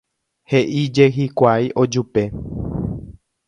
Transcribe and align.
He'íje 0.53 1.05
hikuái 1.17 1.69
ojupe. 1.83 2.27